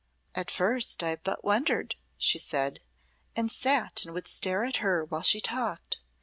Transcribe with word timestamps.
"At 0.33 0.49
first 0.49 1.03
I 1.03 1.17
but 1.17 1.43
wondered," 1.43 1.93
she 2.17 2.39
said, 2.39 2.79
"and 3.35 3.51
sate 3.51 4.03
and 4.03 4.15
would 4.15 4.27
stare 4.27 4.63
at 4.65 4.77
her 4.77 5.05
while 5.05 5.21
she 5.21 5.39
talked. 5.39 5.99